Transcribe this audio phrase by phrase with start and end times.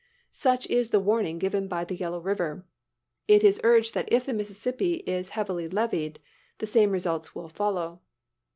[0.31, 2.65] Such is the warning given by the Yellow River.
[3.27, 6.19] It is urged that if the Mississippi is heavily leveed,
[6.57, 8.01] the same results will follow.